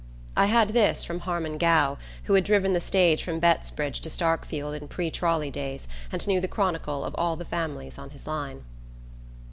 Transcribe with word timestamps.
I 0.35 0.47
had 0.47 0.69
this 0.69 1.03
from 1.05 1.19
Harmon 1.19 1.59
Gow, 1.59 1.99
who 2.23 2.33
had 2.33 2.43
driven 2.43 2.73
the 2.73 2.81
stage 2.81 3.23
from 3.23 3.39
Bettsbridge 3.39 3.99
to 4.01 4.09
Starkfield 4.09 4.73
in 4.81 4.87
pre 4.87 5.11
trolley 5.11 5.51
days 5.51 5.87
and 6.11 6.25
knew 6.25 6.41
the 6.41 6.47
chronicle 6.47 7.03
of 7.03 7.13
all 7.19 7.35
the 7.35 7.45
families 7.45 7.99
on 7.99 8.09
his 8.09 8.25
line. 8.25 8.63